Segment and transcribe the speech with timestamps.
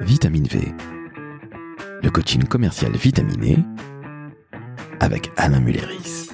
[0.00, 0.72] Vitamine V,
[2.02, 3.58] le coaching commercial vitaminé
[5.00, 6.28] avec Alain Mulleris.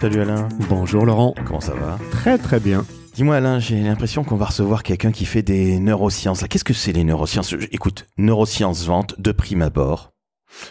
[0.00, 1.34] Salut Alain, Bonjour Laurent.
[1.46, 1.98] comment ça va?
[2.10, 2.84] Très très bien.
[3.14, 6.44] Dis-moi Alain, j'ai l'impression qu'on va recevoir quelqu'un qui fait des neurosciences.
[6.48, 7.54] Qu'est-ce que c'est les neurosciences?
[7.72, 10.12] Écoute, neurosciences vente de prime abord.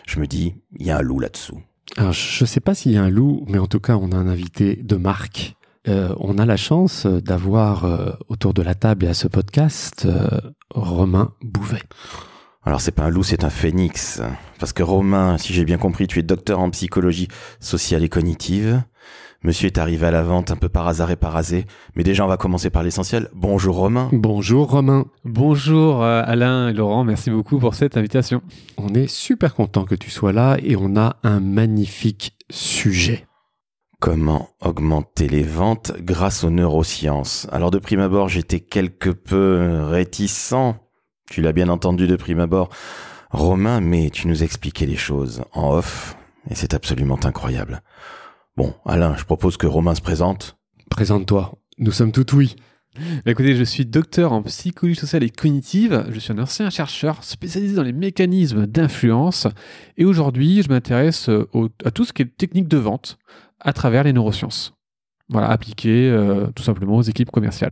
[0.06, 1.60] Je me dis, il y a un loup là-dessous.
[1.98, 4.12] Alors, je ne sais pas s'il y a un loup, mais en tout cas, on
[4.12, 5.56] a un invité de marque.
[5.88, 9.28] Euh, on a la chance euh, d'avoir euh, autour de la table et à ce
[9.28, 11.82] podcast euh, Romain Bouvet.
[12.64, 14.22] Alors c'est pas un loup, c'est un phénix.
[14.60, 17.28] Parce que Romain, si j'ai bien compris, tu es docteur en psychologie
[17.60, 18.82] sociale et cognitive.
[19.44, 21.66] Monsieur est arrivé à la vente un peu par hasard et par hasé.
[21.98, 23.28] Mais déjà, on va commencer par l'essentiel.
[23.34, 24.08] Bonjour Romain.
[24.14, 25.08] Bonjour Romain.
[25.26, 28.42] Bonjour Alain et Laurent, merci beaucoup pour cette invitation.
[28.78, 33.26] On est super content que tu sois là et on a un magnifique sujet.
[34.04, 40.76] Comment augmenter les ventes grâce aux neurosciences Alors de prime abord, j'étais quelque peu réticent.
[41.30, 42.68] Tu l'as bien entendu de prime abord.
[43.30, 46.18] Romain, mais tu nous expliquais les choses en off,
[46.50, 47.82] et c'est absolument incroyable.
[48.58, 50.58] Bon, Alain, je propose que Romain se présente.
[50.90, 51.54] Présente-toi.
[51.78, 52.58] Nous sommes tout oui.
[52.98, 57.24] Bah, Écoutez, je suis docteur en psychologie sociale et cognitive, je suis un ancien chercheur
[57.24, 59.48] spécialisé dans les mécanismes d'influence
[59.96, 61.48] et aujourd'hui je m'intéresse euh,
[61.86, 63.18] à tout ce qui est technique de vente
[63.64, 64.74] à travers les neurosciences.
[65.30, 67.72] Voilà, appliquées euh, tout simplement aux équipes commerciales.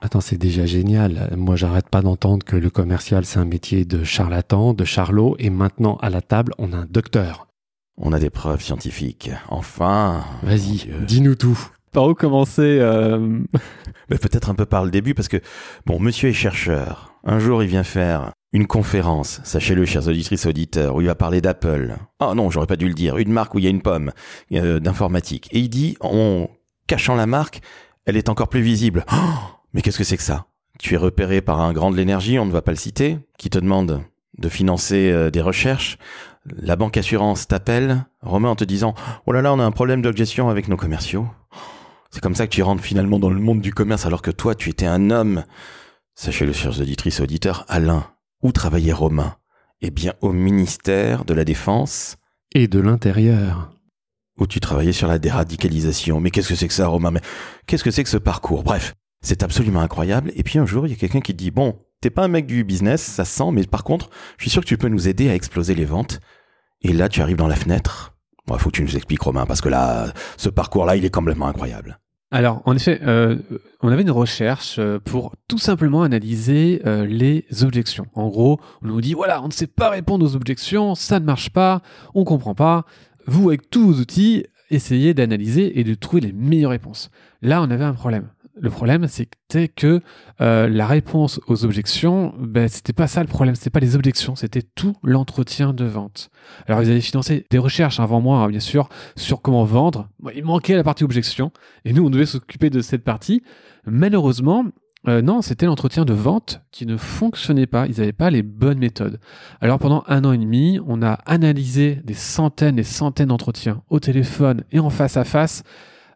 [0.00, 1.30] Attends, c'est déjà génial.
[1.36, 5.50] Moi, j'arrête pas d'entendre que le commercial, c'est un métier de charlatan, de charlot, et
[5.50, 7.48] maintenant, à la table, on a un docteur.
[7.96, 9.30] On a des preuves scientifiques.
[9.48, 10.24] Enfin.
[10.44, 11.58] Vas-y, dis-nous tout.
[11.90, 13.18] Par où commencer euh,
[14.08, 15.40] Mais peut-être un peu par le début, parce que,
[15.84, 17.14] bon, monsieur est chercheur.
[17.24, 21.40] Un jour, il vient faire une conférence, sachez-le, chers auditrices auditeurs, où il va parler
[21.40, 21.96] d'Apple.
[22.18, 23.18] Ah non, j'aurais pas dû le dire.
[23.18, 24.12] Une marque où il y a une pomme
[24.52, 25.48] euh, d'informatique.
[25.52, 26.48] Et il dit, en
[26.86, 27.60] cachant la marque,
[28.06, 29.04] elle est encore plus visible.
[29.12, 29.16] Oh,
[29.74, 30.46] mais qu'est-ce que c'est que ça?
[30.78, 33.50] Tu es repéré par un grand de l'énergie, on ne va pas le citer, qui
[33.50, 34.02] te demande
[34.38, 35.98] de financer euh, des recherches.
[36.46, 38.94] La banque assurance t'appelle, Romain, en te disant,
[39.26, 41.28] oh là là, on a un problème de gestion avec nos commerciaux.
[42.10, 44.54] C'est comme ça que tu rentres finalement dans le monde du commerce alors que toi,
[44.54, 45.44] tu étais un homme.
[46.14, 48.06] Sachez-le, chers auditrices auditeurs, Alain,
[48.42, 49.36] où travaillait Romain
[49.82, 52.16] Eh bien, au ministère de la Défense,
[52.54, 53.70] Et de l'intérieur.
[54.40, 56.20] où tu travaillais sur la déradicalisation.
[56.20, 57.10] Mais qu'est-ce que c'est que ça, Romain?
[57.10, 57.20] Mais
[57.66, 58.62] qu'est-ce que c'est que ce parcours?
[58.62, 60.30] Bref, c'est absolument incroyable.
[60.36, 62.46] Et puis un jour, il y a quelqu'un qui dit, bon, t'es pas un mec
[62.46, 65.08] du business, ça se sent, mais par contre, je suis sûr que tu peux nous
[65.08, 66.20] aider à exploser les ventes.
[66.82, 68.14] Et là, tu arrives dans la fenêtre.
[68.46, 71.48] Bon, faut que tu nous expliques, Romain, parce que là, ce parcours-là, il est complètement
[71.48, 71.98] incroyable.
[72.30, 73.38] Alors, en effet, euh,
[73.80, 78.06] on avait une recherche euh, pour tout simplement analyser euh, les objections.
[78.12, 81.24] En gros, on nous dit voilà, on ne sait pas répondre aux objections, ça ne
[81.24, 81.80] marche pas,
[82.14, 82.84] on comprend pas.
[83.26, 87.10] Vous, avec tous vos outils, essayez d'analyser et de trouver les meilleures réponses.
[87.40, 88.28] Là, on avait un problème.
[88.60, 90.00] Le problème, c'était que
[90.40, 94.34] euh, la réponse aux objections, ben, c'était pas ça le problème, c'était pas les objections,
[94.34, 96.30] c'était tout l'entretien de vente.
[96.66, 100.08] Alors, ils avaient financé des recherches avant moi, hein, bien sûr, sur comment vendre.
[100.34, 101.52] Il manquait la partie objection.
[101.84, 103.42] Et nous, on devait s'occuper de cette partie.
[103.86, 104.64] Malheureusement,
[105.06, 107.86] euh, non, c'était l'entretien de vente qui ne fonctionnait pas.
[107.86, 109.20] Ils n'avaient pas les bonnes méthodes.
[109.60, 114.00] Alors pendant un an et demi, on a analysé des centaines et centaines d'entretiens au
[114.00, 115.62] téléphone et en face à face,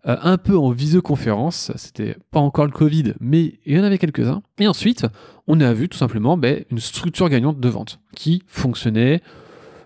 [0.06, 1.72] euh, un peu en visioconférence.
[1.76, 4.42] C'était pas encore le Covid, mais il y en avait quelques-uns.
[4.58, 5.06] Et ensuite,
[5.46, 9.22] on a vu tout simplement ben, une structure gagnante de vente qui fonctionnait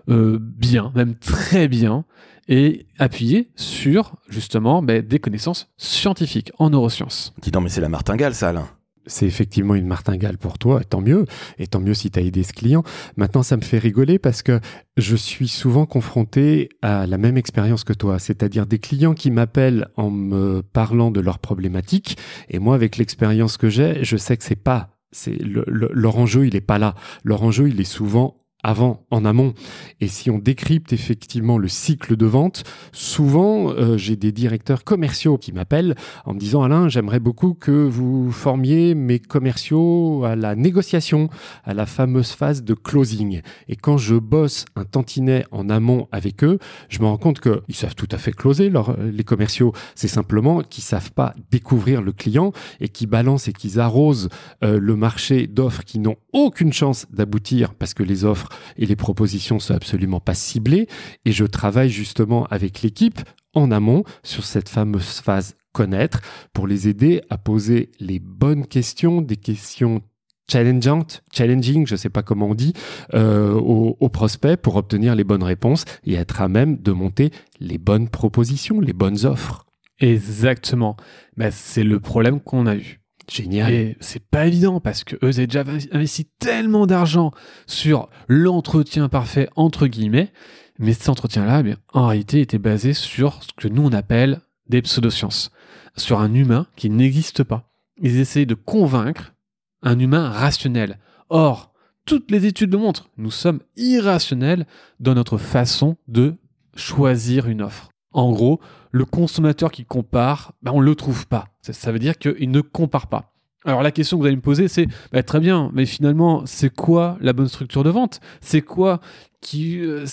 [0.09, 2.05] euh, bien, même très bien
[2.47, 7.33] et appuyé sur justement ben, des connaissances scientifiques en neurosciences.
[7.41, 8.69] Dis donc, mais c'est la martingale, ça, Alain.
[9.07, 11.25] C'est effectivement une martingale pour toi, et tant mieux.
[11.57, 12.83] Et tant mieux si tu as aidé ce client.
[13.15, 14.59] Maintenant, ça me fait rigoler parce que
[14.97, 19.87] je suis souvent confronté à la même expérience que toi, c'est-à-dire des clients qui m'appellent
[19.95, 22.17] en me parlant de leurs problématiques.
[22.49, 26.17] Et moi, avec l'expérience que j'ai, je sais que c'est pas, c'est le- le- leur
[26.17, 26.95] enjeu, il est pas là.
[27.23, 29.53] Leur enjeu, il est souvent avant, en amont.
[30.01, 35.37] Et si on décrypte effectivement le cycle de vente, souvent euh, j'ai des directeurs commerciaux
[35.37, 35.95] qui m'appellent
[36.25, 41.29] en me disant Alain, j'aimerais beaucoup que vous formiez mes commerciaux à la négociation,
[41.63, 43.41] à la fameuse phase de closing.
[43.67, 46.57] Et quand je bosse un tantinet en amont avec eux,
[46.89, 49.71] je me rends compte qu'ils savent tout à fait closer leur- les commerciaux.
[49.95, 54.29] C'est simplement qu'ils savent pas découvrir le client et qui balancent et qu'ils arrosent
[54.63, 58.46] euh, le marché d'offres qui n'ont aucune chance d'aboutir parce que les offres
[58.77, 60.87] et les propositions sont absolument pas ciblées.
[61.25, 63.19] Et je travaille justement avec l'équipe
[63.53, 66.21] en amont sur cette fameuse phase connaître
[66.53, 70.01] pour les aider à poser les bonnes questions, des questions
[70.49, 72.73] challengeantes, challenging, je sais pas comment on dit,
[73.13, 77.31] euh, aux, aux prospects pour obtenir les bonnes réponses et être à même de monter
[77.59, 79.65] les bonnes propositions, les bonnes offres.
[79.99, 80.95] Exactement.
[81.35, 83.01] Bah, c'est le problème qu'on a eu.
[83.29, 83.73] Génial.
[83.73, 87.31] Et c'est pas évident parce que eux avaient déjà investi tellement d'argent
[87.65, 90.31] sur l'entretien parfait entre guillemets,
[90.79, 94.39] mais cet entretien-là, eh en réalité, était basé sur ce que nous on appelle
[94.69, 95.51] des pseudosciences,
[95.95, 97.69] sur un humain qui n'existe pas.
[98.01, 99.33] Ils essayaient de convaincre
[99.81, 100.99] un humain rationnel.
[101.29, 101.73] Or,
[102.05, 104.65] toutes les études le montrent, nous sommes irrationnels
[104.99, 106.35] dans notre façon de
[106.75, 107.89] choisir une offre.
[108.13, 111.49] En gros, le consommateur qui compare, ben on ne le trouve pas.
[111.73, 113.33] Ça, veut dire qu'il ne compare pas.
[113.65, 116.73] Alors la question que vous allez me poser, c'est ben, très bien, mais finalement, c'est
[116.73, 118.21] quoi la bonne structure de vente?
[118.39, 119.01] C'est quoi
[119.41, 120.05] qui, euh,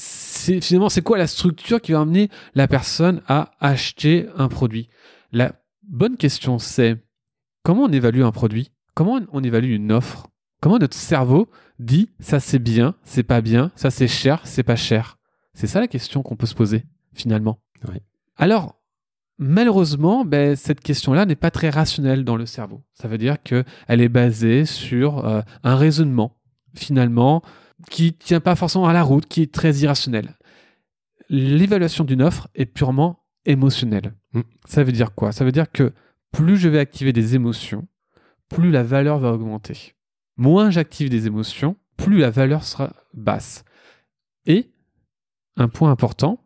[0.61, 4.89] finalement, c'est quoi la structure qui va amener la personne à acheter un produit?
[5.31, 5.53] La
[5.83, 6.97] bonne question, c'est
[7.63, 8.73] comment on évalue un produit?
[8.95, 10.29] Comment on évalue une offre?
[10.61, 11.49] Comment notre cerveau
[11.79, 15.19] dit ça c'est bien, c'est pas bien, ça c'est cher, c'est pas cher?
[15.53, 17.61] C'est ça la question qu'on peut se poser finalement.
[18.37, 18.81] Alors,
[19.39, 22.83] malheureusement, ben, cette question-là n'est pas très rationnelle dans le cerveau.
[22.95, 26.37] Ça veut dire qu'elle est basée sur euh, un raisonnement,
[26.75, 27.43] finalement,
[27.91, 30.37] qui ne tient pas forcément à la route, qui est très irrationnel.
[31.29, 34.15] L'évaluation d'une offre est purement émotionnelle.
[34.33, 34.41] Mm.
[34.67, 35.33] Ça veut dire quoi?
[35.33, 35.93] Ça veut dire que
[36.33, 37.87] plus je vais activer des émotions,
[38.49, 39.95] plus la valeur va augmenter.
[40.37, 43.65] Moins j'active des émotions, plus la valeur sera basse.
[44.47, 44.71] Et
[45.57, 46.44] un point important,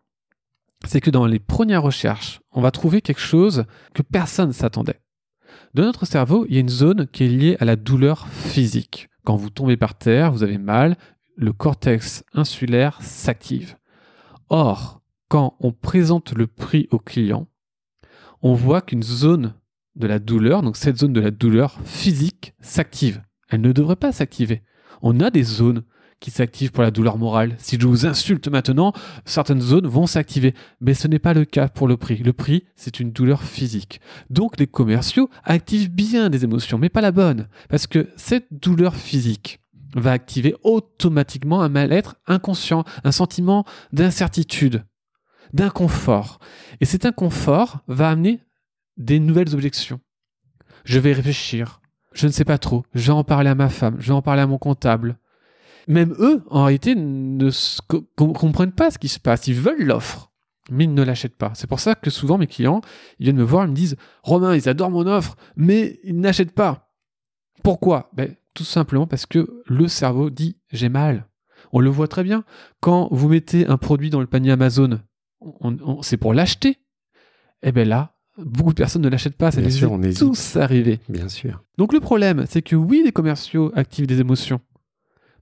[0.87, 3.65] c'est que dans les premières recherches, on va trouver quelque chose
[3.95, 5.01] que personne ne s'attendait.
[5.75, 9.09] Dans notre cerveau, il y a une zone qui est liée à la douleur physique.
[9.25, 10.97] Quand vous tombez par terre, vous avez mal,
[11.37, 13.77] le cortex insulaire s'active.
[14.49, 17.49] Or, quand on présente le prix au client,
[18.41, 19.55] on voit qu'une zone
[19.97, 23.23] de la douleur, donc cette zone de la douleur physique, s'active.
[23.49, 24.63] Elle ne devrait pas s'activer.
[25.03, 25.85] On a des zones
[26.21, 27.55] qui s'active pour la douleur morale.
[27.59, 28.93] Si je vous insulte maintenant,
[29.25, 30.55] certaines zones vont s'activer.
[30.81, 32.17] Mais ce n'est pas le cas pour le prix.
[32.17, 34.01] Le prix, c'est une douleur physique.
[34.31, 37.49] Donc les commerciaux activent bien des émotions, mais pas la bonne.
[37.69, 39.61] Parce que cette douleur physique
[39.95, 44.85] va activer automatiquement un mal-être inconscient, un sentiment d'incertitude,
[45.53, 46.41] d'inconfort.
[46.81, 48.41] Et cet inconfort va amener
[48.97, 50.01] des nouvelles objections.
[50.85, 51.81] Je vais réfléchir.
[52.13, 52.85] Je ne sais pas trop.
[52.95, 53.97] Je vais en parler à ma femme.
[54.01, 55.19] Je vais en parler à mon comptable
[55.89, 57.51] même eux, en réalité, ne
[58.17, 59.49] comprennent pas ce qui se passe.
[59.49, 60.31] Ils veulent l'offre,
[60.71, 61.53] mais ils ne l'achètent pas.
[61.55, 62.83] C'est pour ça que souvent mes clients,
[63.19, 66.53] ils viennent me voir, ils me disent Romain, ils adorent mon offre, mais ils n'achètent
[66.53, 66.93] pas.
[67.65, 68.11] Pourquoi?
[68.13, 71.27] Ben, Tout simplement parce que le cerveau dit j'ai mal.
[71.73, 72.45] On le voit très bien.
[72.81, 75.01] Quand vous mettez un produit dans le panier Amazon,
[76.03, 76.71] c'est pour l'acheter.
[77.63, 79.51] Et eh bien là, beaucoup de personnes ne l'achètent pas.
[79.51, 81.01] Ça les sûr, on tous arriver.
[81.09, 81.65] Bien sûr.
[81.79, 84.61] Donc le problème, c'est que oui, les commerciaux activent des émotions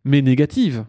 [0.06, 0.86] mais négatives.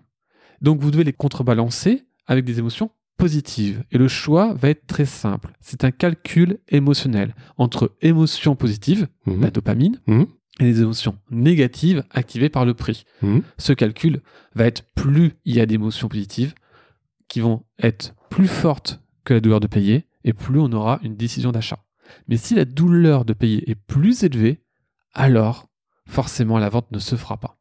[0.62, 3.84] Donc vous devez les contrebalancer avec des émotions positives.
[3.92, 5.52] Et le choix va être très simple.
[5.60, 9.42] C'est un calcul émotionnel entre émotions positives, mhm.
[9.42, 10.28] la dopamine, mhm.
[10.60, 13.06] et les émotions négatives activées par le prix.
[13.24, 13.42] Mhm.
[13.58, 14.22] Ce calcul
[14.56, 16.54] va être plus il y a d'émotions positives
[17.28, 21.18] qui vont être plus fortes que la douleur de payer, et plus on aura une
[21.18, 21.80] décision d'achat.
[22.28, 24.64] Mais si la douleur de payer est plus élevée,
[25.14, 25.68] alors
[26.08, 27.57] forcément la vente ne se fera pas.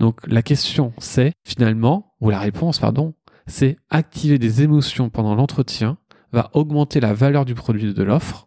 [0.00, 3.14] Donc la question c'est finalement, ou la réponse pardon,
[3.46, 5.98] c'est activer des émotions pendant l'entretien
[6.32, 8.46] va augmenter la valeur du produit de l'offre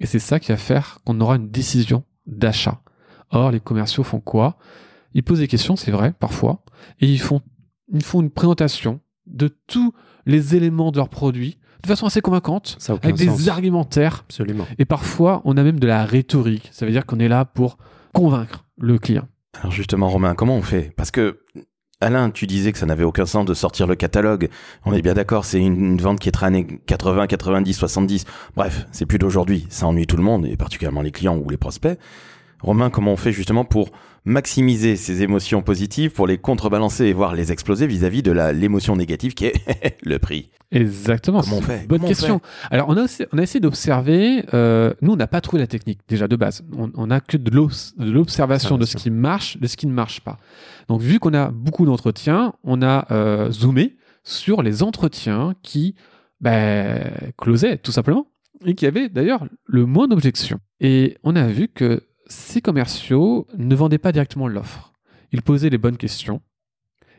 [0.00, 2.80] et c'est ça qui va faire qu'on aura une décision d'achat.
[3.30, 4.56] Or les commerciaux font quoi?
[5.14, 6.62] Ils posent des questions, c'est vrai, parfois,
[7.00, 7.40] et ils font,
[7.92, 9.92] ils font une présentation de tous
[10.26, 14.24] les éléments de leur produit de façon assez convaincante, avec des argumentaires.
[14.26, 14.66] Absolument.
[14.78, 16.68] Et parfois, on a même de la rhétorique.
[16.72, 17.78] Ça veut dire qu'on est là pour
[18.12, 19.28] convaincre le client.
[19.54, 20.92] Alors justement, Romain, comment on fait?
[20.96, 21.40] Parce que
[22.00, 24.48] Alain, tu disais que ça n'avait aucun sens de sortir le catalogue.
[24.84, 28.24] On est bien d'accord, c'est une, vente qui est très années 80, 90, 70.
[28.54, 29.66] Bref, c'est plus d'aujourd'hui.
[29.68, 31.98] Ça ennuie tout le monde, et particulièrement les clients ou les prospects.
[32.60, 33.90] Romain, comment on fait justement pour
[34.24, 39.34] maximiser ces émotions positives, pour les contrebalancer et voir les exploser vis-à-vis de l'émotion négative
[39.34, 40.50] qui est le prix?
[40.70, 41.40] Exactement.
[41.40, 41.86] Comment on fait?
[41.88, 42.40] Bonne question.
[42.70, 44.44] Alors, on a, on a essayé d'observer.
[44.52, 46.62] Euh, nous, on n'a pas trouvé la technique déjà de base.
[46.76, 47.50] On n'a que de
[47.98, 50.36] l'observation de ce qui marche, de ce qui ne marche pas.
[50.88, 55.94] Donc, vu qu'on a beaucoup d'entretiens, on a euh, zoomé sur les entretiens qui
[56.40, 58.26] ben, closaient tout simplement
[58.66, 60.60] et qui avaient d'ailleurs le moins d'objections.
[60.80, 64.92] Et on a vu que ces commerciaux ne vendaient pas directement l'offre.
[65.32, 66.40] Ils posaient les bonnes questions.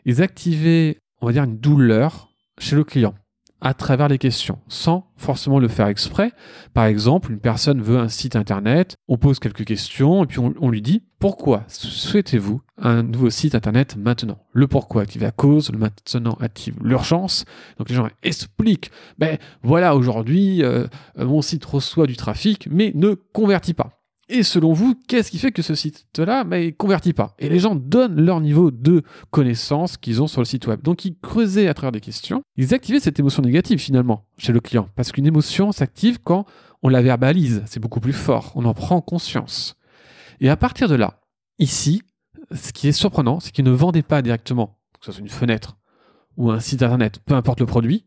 [0.06, 3.16] Ils activaient, on va dire, une douleur chez le client
[3.62, 6.32] à travers les questions, sans forcément le faire exprès.
[6.74, 10.70] Par exemple, une personne veut un site internet, on pose quelques questions et puis on,
[10.70, 14.40] lui dit pourquoi souhaitez-vous un nouveau site internet maintenant?
[14.54, 17.44] Le pourquoi active la cause, le maintenant active l'urgence.
[17.78, 20.88] Donc les gens expliquent, ben voilà, aujourd'hui, euh,
[21.18, 23.99] mon site reçoit du trafic, mais ne convertit pas
[24.32, 27.36] Et selon vous, qu'est-ce qui fait que ce site-là ne bah, convertit pas?
[27.40, 30.84] Et les gens donnent leur niveau de connaissance qu'ils ont sur le site web.
[30.84, 34.60] Donc ils creusaient à travers des questions, ils activaient cette émotion négative finalement chez le
[34.60, 34.88] client.
[34.96, 36.46] Parce qu'une émotion s'active quand
[36.84, 39.76] on la verbalise, c'est beaucoup plus fort, on en prend conscience.
[40.42, 41.22] Et à partir de là,
[41.58, 42.04] ici,
[42.54, 45.78] ce qui est surprenant, c'est qu'ils ne vendaient pas directement, que ce soit une fenêtre
[46.38, 48.06] ou un site internet, peu importe le produit,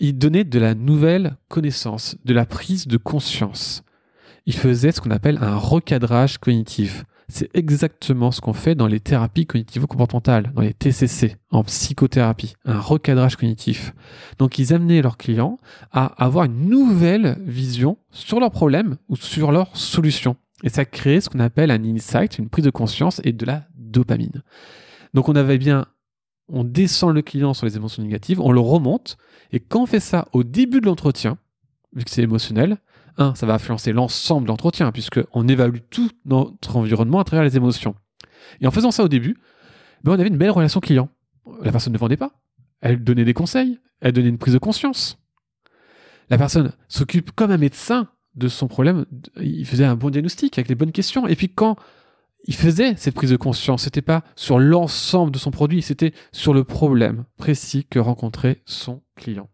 [0.00, 3.84] ils donnaient de la nouvelle connaissance, de la prise de conscience
[4.48, 7.04] il faisait ce qu'on appelle un recadrage cognitif.
[7.28, 12.80] C'est exactement ce qu'on fait dans les thérapies cognitivo-comportementales, dans les TCC, en psychothérapie, un
[12.80, 13.92] recadrage cognitif.
[14.38, 15.58] Donc ils amenaient leurs clients
[15.92, 20.36] à avoir une nouvelle vision sur leurs problèmes ou sur leurs solutions.
[20.64, 23.64] Et ça crée ce qu'on appelle un insight, une prise de conscience et de la
[23.74, 24.42] dopamine.
[25.12, 25.84] Donc on avait bien,
[26.48, 29.18] on descend le client sur les émotions négatives, on le remonte,
[29.52, 31.36] et quand on fait ça au début de l'entretien,
[31.92, 32.78] vu que c'est émotionnel,
[33.18, 37.56] un, ça va influencer l'ensemble de l'entretien, puisqu'on évalue tout notre environnement à travers les
[37.56, 37.94] émotions.
[38.60, 39.36] Et en faisant ça au début,
[40.04, 41.10] ben on avait une belle relation client.
[41.62, 42.32] La personne ne vendait pas.
[42.80, 45.18] Elle donnait des conseils, elle donnait une prise de conscience.
[46.30, 49.06] La personne s'occupe comme un médecin de son problème.
[49.40, 51.26] Il faisait un bon diagnostic avec les bonnes questions.
[51.26, 51.76] Et puis quand
[52.44, 56.54] il faisait cette prise de conscience, c'était pas sur l'ensemble de son produit, c'était sur
[56.54, 59.48] le problème précis que rencontrait son client.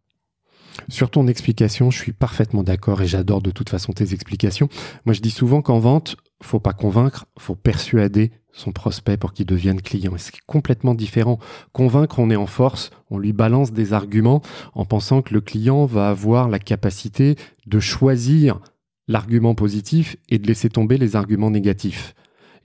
[0.89, 4.69] Sur ton explication, je suis parfaitement d'accord et j'adore de toute façon tes explications.
[5.07, 9.47] Moi, je dis souvent qu'en vente, faut pas convaincre, faut persuader son prospect pour qu'il
[9.47, 10.13] devienne client.
[10.17, 11.39] C'est complètement différent.
[11.73, 14.43] Convaincre, on est en force, on lui balance des arguments
[14.75, 18.61] en pensant que le client va avoir la capacité de choisir
[19.09, 22.15] l'argument positif et de laisser tomber les arguments négatifs.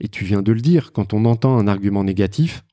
[0.00, 2.64] Et tu viens de le dire, quand on entend un argument négatif,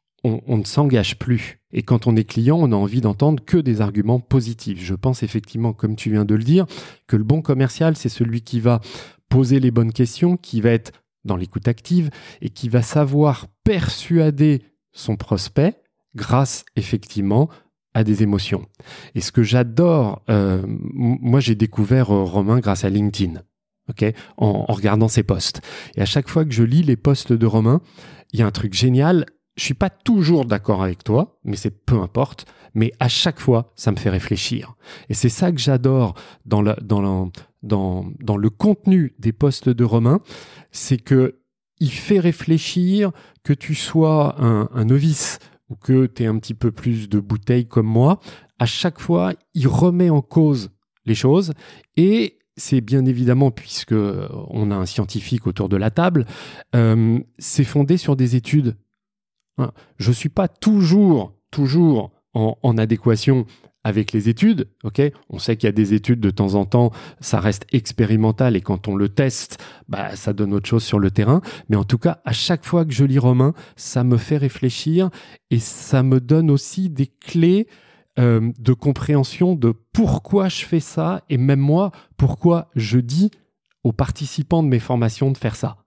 [0.47, 1.59] on, ne s'engage plus.
[1.71, 4.83] Et quand on est client, on a envie d'entendre que des arguments positifs.
[4.83, 6.65] Je pense effectivement, comme tu viens de le dire,
[7.07, 8.81] que le bon commercial, c'est celui qui va
[9.29, 10.91] poser les bonnes questions, qui va être
[11.25, 12.09] dans l'écoute active
[12.41, 14.61] et qui va savoir persuader
[14.93, 15.75] son prospect
[16.15, 17.49] grâce effectivement
[17.93, 18.65] à des émotions.
[19.15, 23.41] Et ce que j'adore, euh, moi j'ai découvert euh, Romain grâce à LinkedIn.
[24.37, 25.61] en, en, regardant ses posts.
[25.95, 27.81] Et à chaque fois que je lis les posts de Romain,
[28.33, 29.25] il y a un truc génial,
[29.57, 32.45] je suis pas toujours d'accord avec toi, mais c'est peu importe.
[32.75, 34.75] Mais à chaque fois, ça me fait réfléchir.
[35.09, 36.13] Et c'est ça que j'adore
[36.45, 37.31] dans, dans,
[37.63, 40.21] dans, dans le contenu des postes de Romain,
[40.71, 41.39] c'est que
[41.79, 43.11] il fait réfléchir
[43.43, 47.67] que tu sois un, novice ou que tu aies un petit peu plus de bouteilles
[47.67, 48.19] comme moi.
[48.59, 50.71] À chaque fois, il remet en cause
[51.05, 51.53] les choses
[51.95, 56.25] et c'est bien évidemment, puisque on a un scientifique autour de la table,
[56.75, 58.75] euh, c'est fondé sur des études.
[59.97, 63.45] Je ne suis pas toujours, toujours en, adéquation
[63.83, 64.69] avec les études.
[65.29, 68.61] on sait qu'il y a des études de temps en temps, ça reste expérimental et
[68.61, 71.41] quand on le teste, bah, ça donne autre chose sur le terrain.
[71.69, 75.09] Mais en tout cas, à chaque fois que je lis Romain, ça me fait réfléchir
[75.51, 77.67] et ça me donne aussi des clés
[78.19, 83.31] euh, de compréhension de pourquoi je fais ça et même moi, pourquoi je dis
[83.83, 85.77] aux participants de mes formations de faire ça.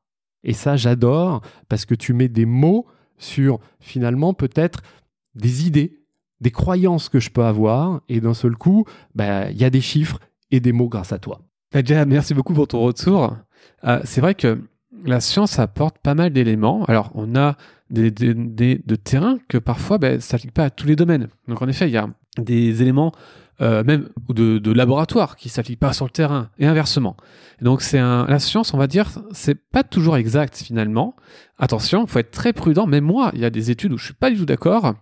[0.42, 2.86] Et ça, j'adore parce que tu mets des mots
[3.20, 4.82] sur finalement peut-être
[5.36, 6.00] des idées,
[6.40, 8.84] des croyances que je peux avoir, et d'un seul coup,
[9.14, 10.18] bah, il y a des chiffres
[10.50, 11.40] et des mots grâce à toi.
[11.72, 13.36] Déjà, merci beaucoup pour ton retour.
[13.84, 14.58] Euh, c'est vrai que
[15.04, 16.84] la science apporte pas mal d'éléments.
[16.86, 17.56] Alors, on a
[17.90, 21.28] des, de terrain que parfois, ben, ça s'applique pas à tous les domaines.
[21.46, 22.08] Donc, en effet, il y a
[22.38, 23.12] des éléments
[23.60, 27.16] euh, même de, de laboratoire qui s'appliquent pas sur le terrain et inversement.
[27.60, 31.14] donc c'est un, la science, on va dire, c'est pas toujours exact finalement.
[31.58, 32.86] Attention, faut être très prudent.
[32.86, 34.94] Même moi, il y a des études où je suis pas du tout d'accord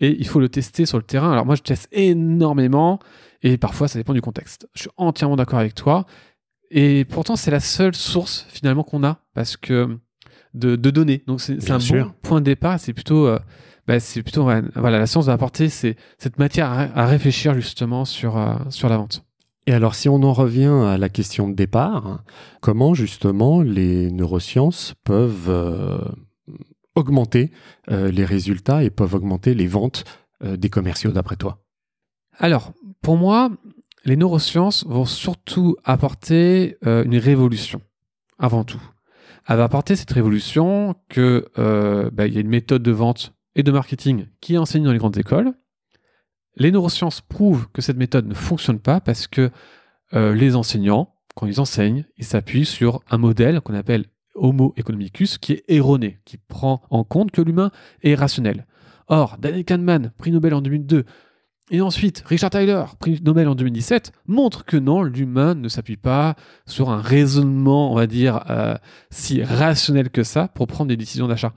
[0.00, 1.32] et il faut le tester sur le terrain.
[1.32, 3.00] Alors moi, je teste énormément
[3.42, 4.68] et parfois ça dépend du contexte.
[4.74, 6.06] Je suis entièrement d'accord avec toi
[6.70, 9.98] et pourtant c'est la seule source finalement qu'on a parce que
[10.56, 11.22] de, de données.
[11.26, 12.80] Donc c'est un bon point de départ.
[12.80, 13.38] C'est plutôt euh,
[13.86, 14.44] bah, c'est plutôt
[14.74, 19.24] voilà, la science va apporter cette matière à, réfléchir justement sur, euh, sur la vente.
[19.68, 22.22] Et alors, si on en revient à la question de départ,
[22.60, 25.98] comment justement les neurosciences peuvent euh,
[26.94, 27.50] augmenter
[27.88, 30.04] les résultats et peuvent augmenter les ventes
[30.42, 31.58] des commerciaux d'après toi?
[32.38, 32.72] Alors,
[33.02, 33.50] pour moi,
[34.04, 37.82] les neurosciences vont surtout apporter une révolution,
[38.38, 38.80] avant tout.
[39.48, 41.50] Elle va apporter cette révolution que
[42.12, 44.92] bah, il y a une méthode de vente et de marketing qui est enseigné dans
[44.92, 45.52] les grandes écoles.
[46.56, 49.50] Les neurosciences prouvent que cette méthode ne fonctionne pas parce que
[50.14, 55.38] euh, les enseignants, quand ils enseignent, ils s'appuient sur un modèle qu'on appelle Homo economicus
[55.38, 57.70] qui est erroné, qui prend en compte que l'humain
[58.02, 58.66] est rationnel.
[59.08, 61.04] Or, Daniel Kahneman, prix Nobel en 2002,
[61.72, 66.36] Et ensuite, Richard Tyler, prix Nobel en 2017, montre que non, l'humain ne s'appuie pas
[66.64, 68.76] sur un raisonnement, on va dire, euh,
[69.10, 71.52] si rationnel que ça pour prendre des décisions d'achat.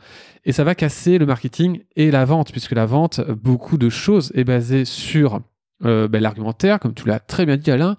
[0.45, 4.31] Et ça va casser le marketing et la vente, puisque la vente, beaucoup de choses
[4.33, 5.41] est basée sur
[5.85, 7.95] euh, ben, l'argumentaire, comme tu l'as très bien dit Alain,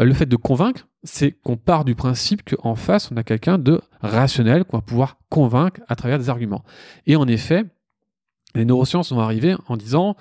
[0.00, 3.56] euh, le fait de convaincre, c'est qu'on part du principe qu'en face, on a quelqu'un
[3.56, 6.62] de rationnel qu'on va pouvoir convaincre à travers des arguments.
[7.06, 7.64] Et en effet,
[8.54, 10.14] les neurosciences vont arriver en disant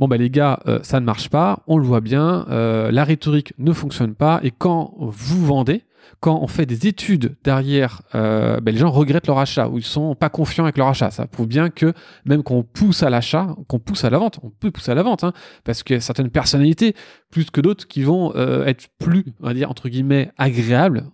[0.00, 3.04] bon bah les gars, euh, ça ne marche pas, on le voit bien, euh, la
[3.04, 5.84] rhétorique ne fonctionne pas, et quand vous vendez,
[6.20, 9.84] quand on fait des études derrière, euh, bah, les gens regrettent leur achat ou ils
[9.84, 11.10] sont pas confiants avec leur achat.
[11.10, 11.92] Ça prouve bien que
[12.24, 15.02] même qu'on pousse à l'achat, qu'on pousse à la vente, on peut pousser à la
[15.02, 15.32] vente, hein,
[15.64, 16.94] parce qu'il y a certaines personnalités
[17.30, 21.04] plus que d'autres qui vont être plus, on va dire entre guillemets, agréables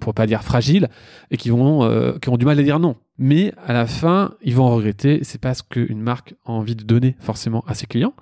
[0.00, 0.88] pour pas dire fragiles,
[1.30, 2.96] et qui vont, euh, qui ont du mal à dire non.
[3.18, 5.20] Mais à la fin, ils vont regretter.
[5.22, 8.14] C'est pas ce qu'une marque a envie de donner forcément à ses clients.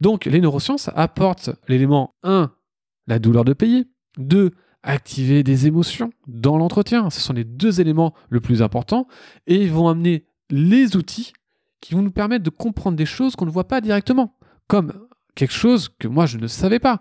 [0.00, 2.50] Donc, les neurosciences apportent l'élément 1,
[3.06, 3.84] la douleur de payer.
[4.18, 7.10] 2, activer des émotions dans l'entretien.
[7.10, 9.06] Ce sont les deux éléments le plus importants.
[9.46, 11.32] Et ils vont amener les outils
[11.80, 14.36] qui vont nous permettre de comprendre des choses qu'on ne voit pas directement.
[14.68, 14.92] Comme
[15.34, 17.00] quelque chose que moi je ne savais pas.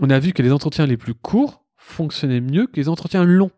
[0.00, 3.50] On a vu que les entretiens les plus courts fonctionnait mieux que les entretiens longs.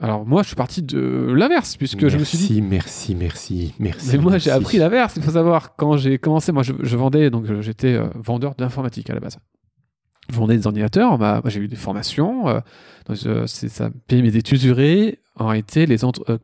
[0.00, 2.60] Alors moi, je suis parti de l'inverse, puisque je me suis dit...
[2.60, 4.10] Merci, merci, merci.
[4.10, 5.14] Mais moi, j'ai appris l'inverse.
[5.16, 9.14] Il faut savoir, quand j'ai commencé, moi, je, vendais, donc j'étais euh, vendeur d'informatique à
[9.14, 9.38] la base.
[10.28, 12.60] Je vendais des ordinateurs, bah, j'ai eu des formations, euh,
[13.26, 15.18] euh, ça payait mes études usurées.
[15.36, 15.98] En réalité, les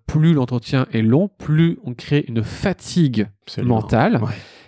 [0.06, 3.28] plus l'entretien est long, plus on crée une fatigue
[3.62, 4.20] mentale.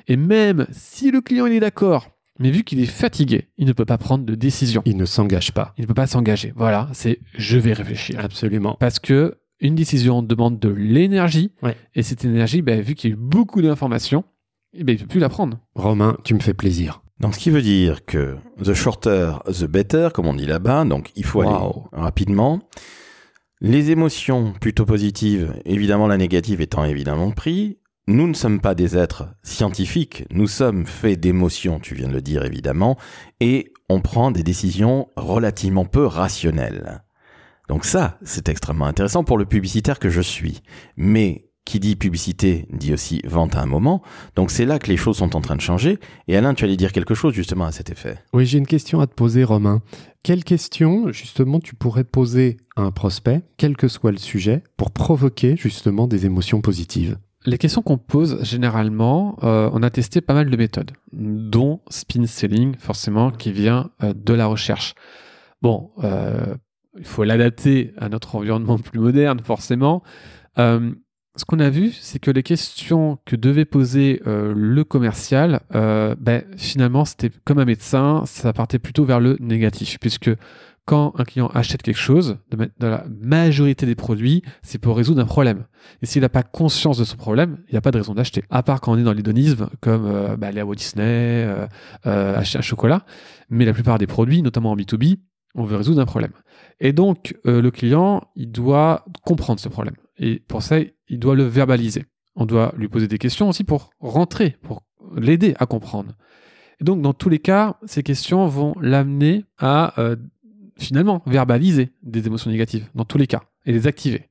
[0.08, 3.72] Et même si le client il est d'accord, mais vu qu'il est fatigué, il ne
[3.72, 4.82] peut pas prendre de décision.
[4.86, 5.74] Il ne s'engage pas.
[5.78, 6.52] Il ne peut pas s'engager.
[6.56, 8.18] Voilà, c'est je vais réfléchir.
[8.18, 8.76] Absolument.
[8.80, 11.52] Parce que une décision demande de l'énergie.
[11.94, 14.24] Et cette énergie, ben, vu qu'il y a eu beaucoup d'informations,
[14.72, 15.58] eh ben, il ne peut plus la prendre.
[15.74, 17.02] Romain, tu me fais plaisir.
[17.20, 20.86] Donc, ce qui veut dire que the shorter, the better, comme on dit là-bas.
[20.86, 21.52] Donc, il faut aller
[21.92, 22.60] rapidement.
[23.60, 27.76] Les émotions plutôt positives, évidemment la négative étant évidemment pris.
[28.10, 32.20] Nous ne sommes pas des êtres scientifiques, nous sommes faits d'émotions, tu viens de le
[32.20, 32.98] dire évidemment,
[33.38, 37.04] et on prend des décisions relativement peu rationnelles.
[37.68, 40.60] Donc ça, c'est extrêmement intéressant pour le publicitaire que je suis.
[40.96, 44.02] Mais qui dit publicité dit aussi vente à un moment.
[44.34, 46.00] Donc c'est là que les choses sont en train de changer.
[46.26, 48.18] Et Alain, tu allais dire quelque chose justement à cet effet.
[48.32, 49.82] Oui, j'ai une question à te poser, Romain.
[50.24, 54.90] Quelle question, justement, tu pourrais poser à un prospect, quel que soit le sujet, pour
[54.90, 57.16] provoquer justement des émotions positives?
[57.46, 62.26] Les questions qu'on pose généralement, euh, on a testé pas mal de méthodes, dont spin
[62.26, 64.94] selling, forcément, qui vient euh, de la recherche.
[65.62, 66.54] Bon, euh,
[66.98, 70.02] il faut l'adapter à notre environnement plus moderne, forcément.
[70.56, 77.04] ce qu'on a vu, c'est que les questions que devait poser le commercial, ben, finalement,
[77.04, 80.30] c'était comme un médecin, ça partait plutôt vers le négatif, puisque
[80.90, 85.24] quand un client achète quelque chose, de la majorité des produits, c'est pour résoudre un
[85.24, 85.66] problème.
[86.02, 88.42] Et s'il n'a pas conscience de ce problème, il n'y a pas de raison d'acheter.
[88.50, 91.68] À part quand on est dans l'hédonisme, comme euh, bah, aller à Walt Disney, euh,
[92.06, 93.04] euh, acheter un chocolat.
[93.50, 95.18] Mais la plupart des produits, notamment en B2B,
[95.54, 96.32] on veut résoudre un problème.
[96.80, 99.94] Et donc, le client, il doit comprendre ce problème.
[100.18, 102.06] Et pour ça, il doit le verbaliser.
[102.34, 104.82] On doit lui poser des questions aussi pour rentrer, pour
[105.16, 106.14] l'aider à comprendre.
[106.80, 109.94] Et donc, dans tous les cas, ces questions vont l'amener à
[110.80, 114.30] finalement verbaliser des émotions négatives dans tous les cas et les activer.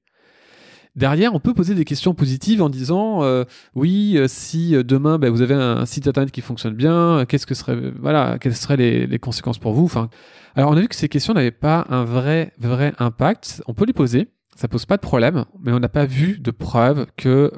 [0.96, 5.20] Derrière, on peut poser des questions positives en disant euh, oui, euh, si euh, demain
[5.20, 8.76] ben, vous avez un site internet qui fonctionne bien, qu'est-ce que serait voilà, quelles seraient
[8.76, 10.10] les, conséquences pour vous Enfin,
[10.56, 13.64] alors on a vu que ces questions n'avaient pas un vrai vrai impact.
[13.68, 16.52] On peut les poser, ça pose pas de problème, mais on n'a pas vu de
[16.52, 17.52] preuve que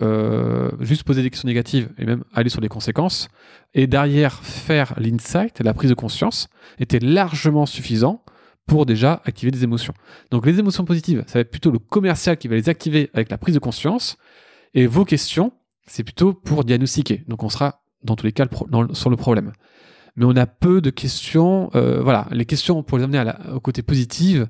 [0.82, 3.30] juste poser des questions négatives et même aller sur les conséquences
[3.74, 6.50] et derrière faire l'insight, la prise de conscience,
[6.80, 8.24] était largement suffisant
[8.68, 9.94] pour déjà activer des émotions.
[10.30, 13.30] Donc les émotions positives, ça va être plutôt le commercial qui va les activer avec
[13.30, 14.18] la prise de conscience.
[14.74, 15.52] Et vos questions,
[15.86, 17.24] c'est plutôt pour diagnostiquer.
[17.28, 18.46] Donc on sera dans tous les cas
[18.94, 19.52] sur le problème.
[20.16, 21.70] Mais on a peu de questions.
[21.76, 24.44] Euh, voilà, les questions pour les amener au côté positif,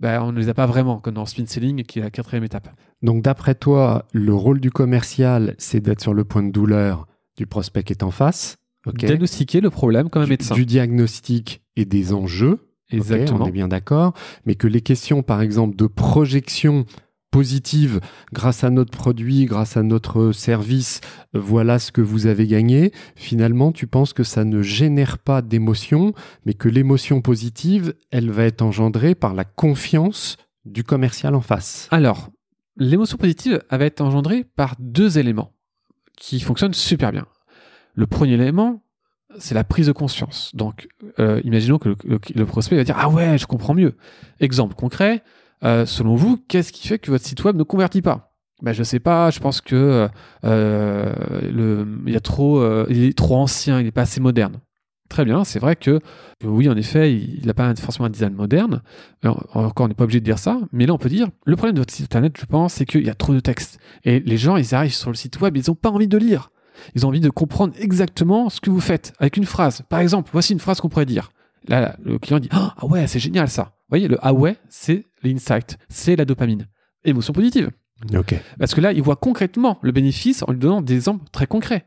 [0.00, 2.10] ben, on ne les a pas vraiment, comme dans le spin selling, qui est la
[2.10, 2.68] quatrième étape.
[3.02, 7.06] Donc d'après toi, le rôle du commercial, c'est d'être sur le point de douleur
[7.36, 8.56] du prospect qui est en face.
[8.94, 10.54] Diagnostiquer le problème comme un médecin.
[10.54, 13.44] Du diagnostic et des enjeux Exactement.
[13.44, 14.14] on est bien d'accord.
[14.46, 16.86] Mais que les questions, par exemple, de projection
[17.30, 18.00] positive
[18.32, 21.00] grâce à notre produit, grâce à notre service,
[21.34, 22.92] voilà ce que vous avez gagné.
[23.16, 26.14] Finalement, tu penses que ça ne génère pas d'émotion,
[26.46, 31.88] mais que l'émotion positive, elle va être engendrée par la confiance du commercial en face.
[31.90, 32.30] Alors,
[32.76, 35.52] l'émotion positive va être engendrée par deux éléments
[36.16, 37.26] qui fonctionnent super bien.
[37.94, 38.82] Le premier élément,
[39.36, 40.50] c'est la prise de conscience.
[40.54, 40.88] Donc,
[41.18, 43.96] euh, imaginons que le, prospect va dire Ah ouais, je comprends mieux.
[44.40, 45.22] Exemple concret,
[45.64, 48.32] euh, selon vous, qu'est-ce qui fait que votre site web ne convertit pas?
[48.62, 50.08] Ben, Je sais pas, je pense que
[50.44, 51.12] euh,
[51.42, 54.60] le, il, trop, est trop ancien, il n'est pas assez moderne.
[55.08, 56.00] Très bien, c'est vrai que
[56.44, 58.82] oui, en effet, il n'a pas forcément un design moderne.
[59.24, 61.74] Encore, on n'est pas obligé de dire ça, mais là, on peut dire le problème
[61.74, 63.78] de votre site internet, je pense, c'est qu'il y a trop de texte.
[64.04, 66.50] Et les gens, ils arrivent sur le site web, ils n'ont pas envie de lire.
[66.94, 69.82] Ils ont envie de comprendre exactement ce que vous faites avec une phrase.
[69.88, 71.30] Par exemple, voici une phrase qu'on pourrait dire.
[71.66, 73.62] Là, le client dit Ah ouais, c'est génial ça.
[73.62, 76.66] Vous voyez, le Ah ouais, c'est l'insight, c'est la dopamine.
[77.04, 77.70] Émotion positive.
[78.14, 78.34] Ok.
[78.58, 81.86] Parce que là, il voit concrètement le bénéfice en lui donnant des exemples très concrets.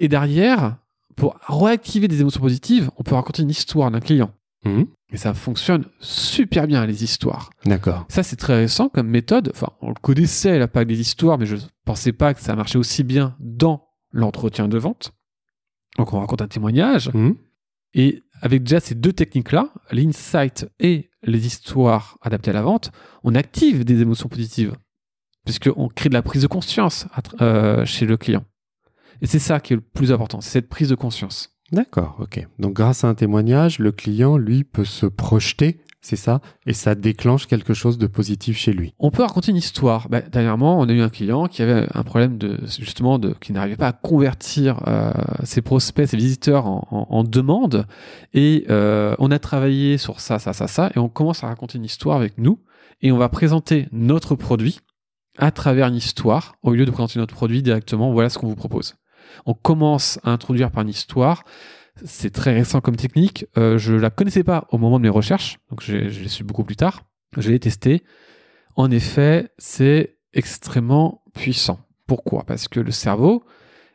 [0.00, 0.76] Et derrière,
[1.16, 4.30] pour réactiver des émotions positives, on peut raconter une histoire d'un client.
[4.64, 4.86] Mhm.
[5.10, 7.50] Et ça fonctionne super bien, les histoires.
[7.64, 8.04] D'accord.
[8.08, 9.50] Ça, c'est très récent comme méthode.
[9.54, 12.78] Enfin, on le connaissait, là, pas des histoires, mais je pensais pas que ça marchait
[12.78, 15.12] aussi bien dans l'entretien de vente.
[15.96, 17.12] Donc, on raconte un témoignage.
[17.12, 17.36] Mhm.
[17.94, 22.90] Et avec déjà ces deux techniques-là, l'insight et les histoires adaptées à la vente,
[23.24, 24.74] on active des émotions positives.
[25.44, 28.44] Puisqu'on crée de la prise de conscience à euh, chez le client.
[29.20, 31.57] Et c'est ça qui est le plus important, c'est cette prise de conscience.
[31.72, 32.46] D'accord, ok.
[32.58, 36.94] Donc grâce à un témoignage, le client, lui, peut se projeter, c'est ça, et ça
[36.94, 38.94] déclenche quelque chose de positif chez lui.
[38.98, 40.08] On peut raconter une histoire.
[40.08, 43.52] Bah, dernièrement, on a eu un client qui avait un problème de justement de qui
[43.52, 47.86] n'arrivait pas à convertir euh, ses prospects, ses visiteurs en, en, demande.
[48.32, 51.76] Et euh, on a travaillé sur ça, ça, ça, ça, et on commence à raconter
[51.76, 52.60] une histoire avec nous.
[53.02, 54.80] Et on va présenter notre produit
[55.36, 58.12] à travers une histoire au lieu de présenter notre produit directement.
[58.12, 58.94] Voilà ce qu'on vous propose.
[59.46, 61.44] On commence à introduire par une histoire.
[62.04, 63.46] C'est très récent comme technique.
[63.56, 66.44] Euh, je la connaissais pas au moment de mes recherches, donc j'ai- je l'ai su
[66.44, 67.02] beaucoup plus tard.
[67.36, 68.04] Je l'ai testé.
[68.76, 71.80] En effet, c'est extrêmement puissant.
[72.06, 72.44] Pourquoi?
[72.44, 73.44] Parce que le cerveau,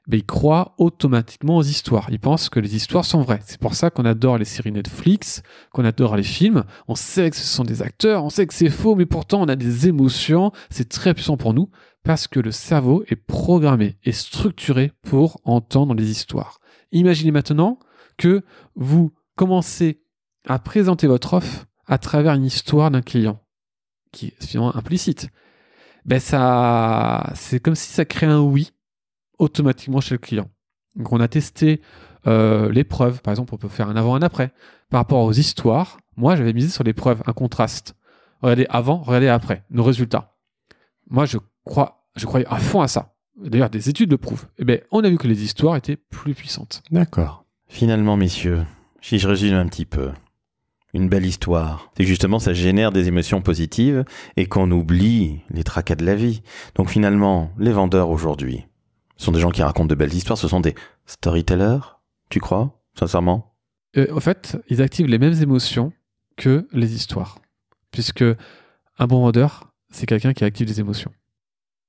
[0.07, 2.07] ben, il croit automatiquement aux histoires.
[2.11, 3.39] Il pense que les histoires sont vraies.
[3.45, 6.65] C'est pour ça qu'on adore les séries Netflix, qu'on adore les films.
[6.87, 9.47] On sait que ce sont des acteurs, on sait que c'est faux, mais pourtant on
[9.47, 10.51] a des émotions.
[10.69, 11.69] C'est très puissant pour nous
[12.03, 16.59] parce que le cerveau est programmé et structuré pour entendre les histoires.
[16.91, 17.79] Imaginez maintenant
[18.17, 18.43] que
[18.75, 20.01] vous commencez
[20.45, 23.39] à présenter votre offre à travers une histoire d'un client
[24.11, 25.29] qui est finalement implicite.
[26.05, 28.72] Ben ça, c'est comme si ça crée un oui
[29.43, 30.49] automatiquement chez le client.
[30.95, 31.82] Donc on a testé
[32.27, 34.51] euh, les preuves, par exemple, on peut faire un avant, un après.
[34.89, 37.95] Par rapport aux histoires, moi j'avais misé sur les preuves, un contraste.
[38.41, 40.36] Regardez avant, regardez après, nos résultats.
[41.10, 43.15] Moi je crois, je croyais à fond à ça.
[43.36, 44.45] D'ailleurs, des études le prouvent.
[44.60, 46.84] Eh ben, on a vu que les histoires étaient plus puissantes.
[46.91, 47.45] D'accord.
[47.67, 48.63] Finalement, messieurs,
[49.01, 50.12] si je résume un petit peu,
[50.93, 54.06] une belle histoire, c'est justement ça génère des émotions positives
[54.38, 56.43] et qu'on oublie les tracas de la vie.
[56.75, 58.67] Donc finalement, les vendeurs aujourd'hui
[59.23, 61.79] sont des gens qui racontent de belles histoires, ce sont des storytellers,
[62.29, 63.55] tu crois, sincèrement?
[63.97, 65.93] Euh, en fait, ils activent les mêmes émotions
[66.38, 67.39] que les histoires.
[67.91, 71.12] Puisque un bon vendeur, c'est quelqu'un qui active des émotions.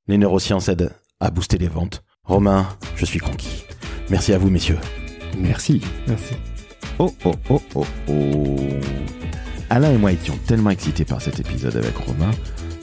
[0.07, 2.03] Les neurosciences aident à booster les ventes.
[2.25, 3.65] Romain, je suis conquis.
[4.11, 4.79] Merci à vous, messieurs.
[5.39, 5.81] Merci.
[6.07, 6.35] Merci.
[6.99, 8.57] Oh oh oh oh oh.
[9.71, 12.31] Alain et moi étions tellement excités par cet épisode avec Romain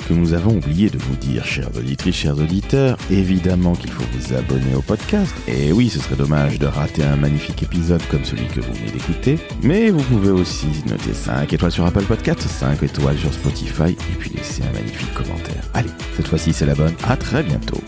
[0.07, 4.33] que nous avons oublié de vous dire, chers auditrices, chers auditeurs, évidemment qu'il faut vous
[4.33, 5.33] abonner au podcast.
[5.47, 8.91] Et oui, ce serait dommage de rater un magnifique épisode comme celui que vous venez
[8.91, 9.39] d'écouter.
[9.63, 14.15] Mais vous pouvez aussi noter 5 étoiles sur Apple Podcast, 5 étoiles sur Spotify et
[14.19, 15.63] puis laisser un magnifique commentaire.
[15.73, 16.93] Allez, cette fois-ci c'est la bonne.
[17.07, 17.81] À très bientôt.